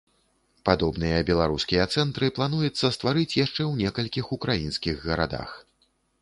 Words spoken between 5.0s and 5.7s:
гарадах.